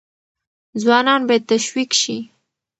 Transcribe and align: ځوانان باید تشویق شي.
ځوانان 0.81 1.21
باید 1.27 1.43
تشویق 1.51 1.91
شي. 2.01 2.17